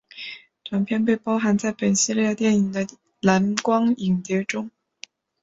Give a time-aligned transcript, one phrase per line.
[0.63, 2.87] 短片被包含在本系列电影的
[3.21, 4.71] 蓝光影碟中。